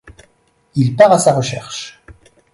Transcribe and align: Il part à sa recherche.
Il 0.73 0.95
part 0.95 1.11
à 1.11 1.19
sa 1.19 1.31
recherche. 1.35 2.01